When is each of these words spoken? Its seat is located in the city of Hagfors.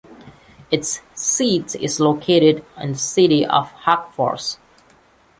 Its 0.71 1.01
seat 1.13 1.75
is 1.75 1.99
located 1.99 2.65
in 2.81 2.93
the 2.93 2.97
city 2.97 3.45
of 3.45 3.71
Hagfors. 3.85 4.57